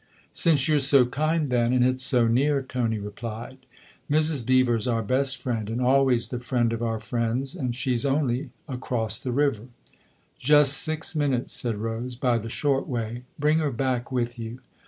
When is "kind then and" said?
1.05-1.85